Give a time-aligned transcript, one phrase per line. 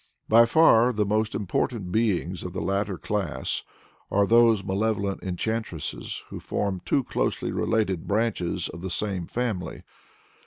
[0.27, 3.61] By far the most important beings of the latter class
[4.09, 9.83] are those malevolent enchantresses who form two closely related branches of the same family.